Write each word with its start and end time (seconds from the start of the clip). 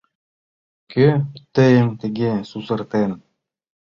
Кӧ 0.91 1.07
тыйым 1.53 1.89
тыге 1.99 2.31
сусыртен? 2.49 3.11